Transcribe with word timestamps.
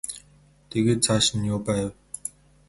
Тэгээд 0.69 0.99
цааш 1.05 1.25
нь 1.35 1.47
юу 1.53 1.59
байв? 1.67 1.89